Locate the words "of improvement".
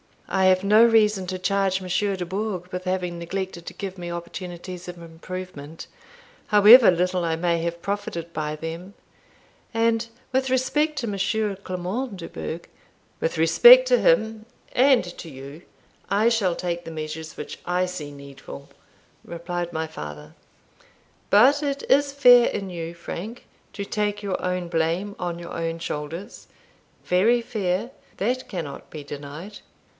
4.87-5.87